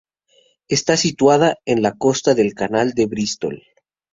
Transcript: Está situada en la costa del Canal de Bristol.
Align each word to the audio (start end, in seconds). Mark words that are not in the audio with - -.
Está 0.67 0.97
situada 0.97 1.57
en 1.63 1.83
la 1.83 1.91
costa 1.95 2.33
del 2.33 2.55
Canal 2.55 2.93
de 2.95 3.05
Bristol. 3.05 3.61